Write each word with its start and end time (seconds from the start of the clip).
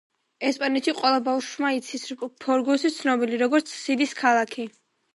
ესპანეთში 0.51 0.95
ყველა 1.01 1.19
ბავშვმა 1.27 1.71
იცის 1.81 2.07
ბურგოსი 2.25 2.93
ცნობილი, 2.99 3.41
როგორც 3.47 3.79
სიდის 3.79 4.21
ქალაქი. 4.27 4.71